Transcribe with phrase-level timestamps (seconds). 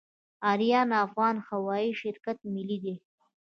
[0.51, 2.95] اریانا افغان هوایی شرکت ملي دی